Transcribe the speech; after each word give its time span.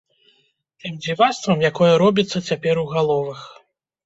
Тым 0.83 0.95
дзівацтвам, 1.03 1.61
якое 1.69 1.91
робіцца 2.03 2.43
цяпер 2.49 2.83
у 2.87 2.89
галовах. 2.97 3.47